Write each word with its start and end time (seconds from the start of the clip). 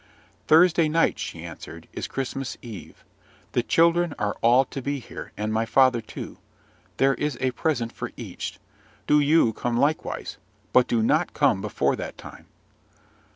"Thursday 0.47 0.89
night," 0.89 1.19
she 1.19 1.43
answered, 1.43 1.87
"is 1.93 2.07
Christmas 2.07 2.57
Eve. 2.63 3.03
The 3.51 3.61
children 3.61 4.15
are 4.17 4.35
all 4.41 4.65
to 4.65 4.81
be 4.81 4.97
here, 4.97 5.31
and 5.37 5.53
my 5.53 5.63
father 5.63 6.01
too: 6.01 6.39
there 6.97 7.13
is 7.13 7.37
a 7.39 7.51
present 7.51 7.91
for 7.91 8.11
each; 8.17 8.57
do 9.05 9.19
you 9.19 9.53
come 9.53 9.77
likewise, 9.77 10.37
but 10.73 10.87
do 10.87 11.03
not 11.03 11.35
come 11.35 11.61
before 11.61 11.95
that 11.97 12.17
time." 12.17 12.47